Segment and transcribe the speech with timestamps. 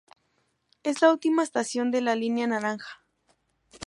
[0.81, 3.05] Es la última estación de la Línea Naranja.